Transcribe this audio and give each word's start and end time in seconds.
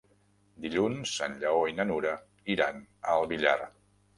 Dilluns 0.63 1.11
en 1.27 1.35
Lleó 1.43 1.61
i 1.73 1.75
na 1.81 1.87
Nura 1.91 2.15
iran 2.55 2.83
al 3.17 3.31
Villar. 3.35 3.57